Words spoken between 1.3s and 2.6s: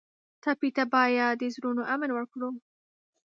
د زړونو امن ورکړو.